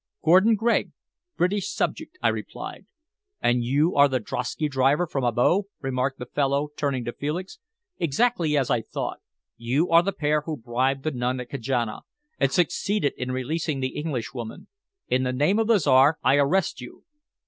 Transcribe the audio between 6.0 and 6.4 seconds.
the